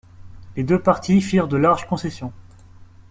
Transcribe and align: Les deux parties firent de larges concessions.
Les 0.55 0.63
deux 0.63 0.81
parties 0.81 1.21
firent 1.21 1.47
de 1.47 1.57
larges 1.57 1.85
concessions. 1.85 2.33